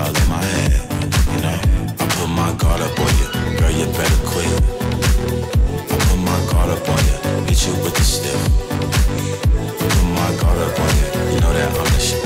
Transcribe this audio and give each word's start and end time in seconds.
clouds 0.00 0.22
in 0.22 0.28
my 0.28 0.42
head. 0.42 0.72
You 1.34 1.40
know, 1.44 1.58
I 2.00 2.06
put 2.16 2.28
my 2.28 2.52
guard 2.60 2.80
up 2.80 2.98
on 3.04 3.12
you, 3.20 3.28
girl, 3.58 3.72
you 3.78 3.86
better 3.98 4.20
quit. 4.30 4.50
I 5.92 5.96
put 6.08 6.20
my 6.30 6.38
guard 6.50 6.70
up 6.74 6.88
on 6.88 7.00
you, 7.08 7.16
hit 7.48 7.60
you 7.66 7.74
with 7.84 7.94
the 7.94 8.04
stiff. 8.14 8.42
I 8.70 9.84
put 9.92 10.06
my 10.20 10.30
guard 10.40 10.58
up 10.66 10.80
on 10.84 10.90
you, 10.98 11.06
you 11.32 11.40
know 11.40 11.52
that 11.52 11.68
I'm 11.80 11.90
the 11.94 12.00
shit. 12.08 12.22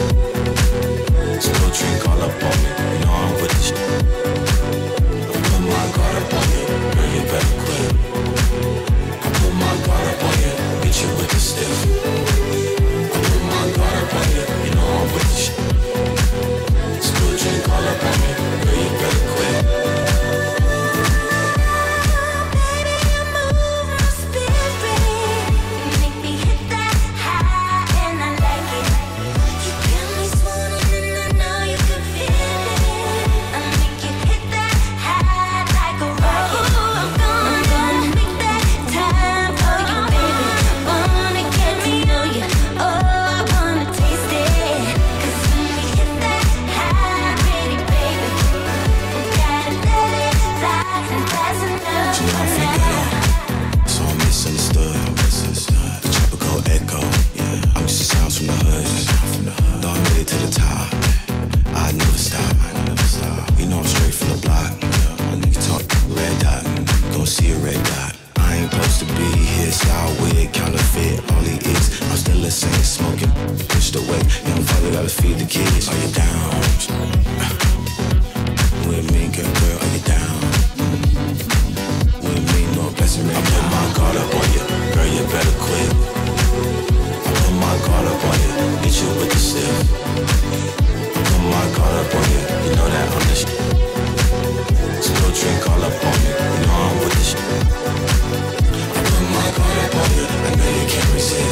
So 1.43 1.51
don't 1.53 1.75
drink 1.75 2.09
all 2.09 2.23
up 2.23 2.43
on 2.49 2.54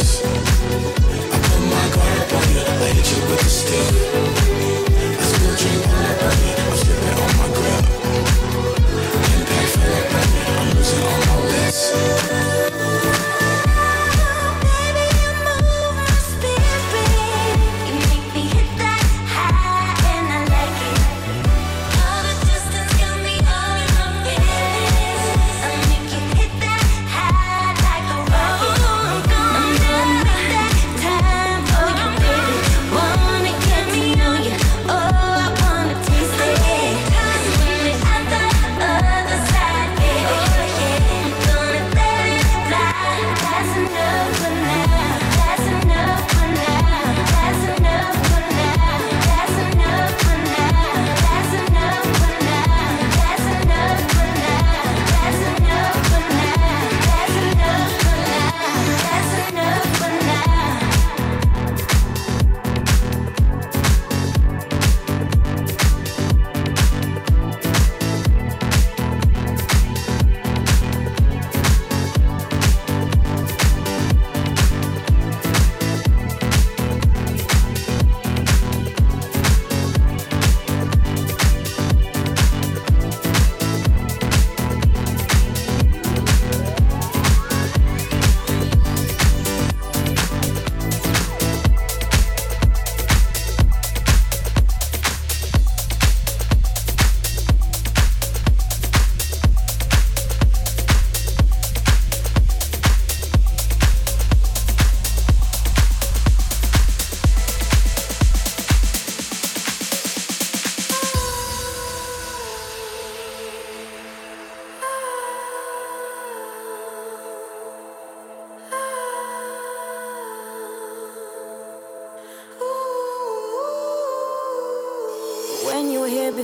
Yes. 0.03 0.42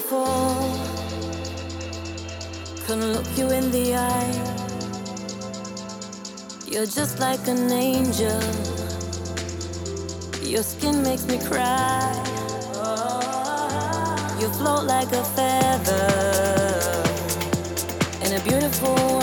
before 0.00 0.54
can 2.86 3.00
look 3.14 3.28
you 3.36 3.50
in 3.50 3.70
the 3.72 3.86
eye. 3.96 4.36
You're 6.70 6.90
just 6.98 7.18
like 7.18 7.44
an 7.48 7.72
angel. 7.72 8.40
Your 10.54 10.62
skin 10.62 11.02
makes 11.02 11.24
me 11.32 11.38
cry. 11.50 12.06
You 14.40 14.48
float 14.58 14.84
like 14.84 15.10
a 15.22 15.24
feather 15.36 16.06
in 18.24 18.30
a 18.38 18.40
beautiful 18.48 19.17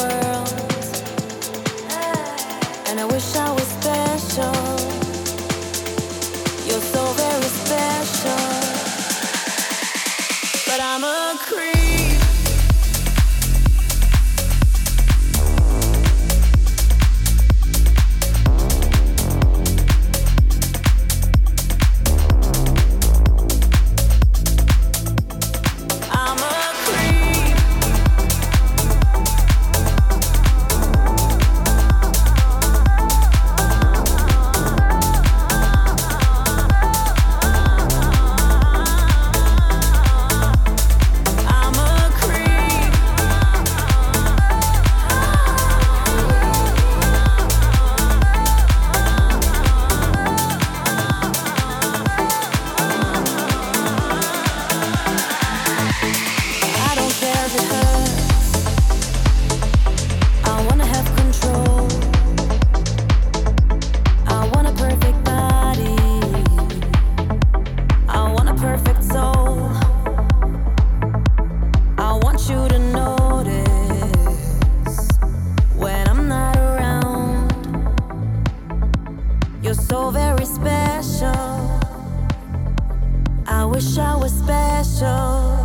wish 83.66 83.98
I 83.98 84.16
was 84.16 84.32
special, 84.32 85.58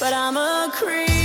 but 0.00 0.12
I'm 0.12 0.36
a 0.36 0.70
creep. 0.72 1.17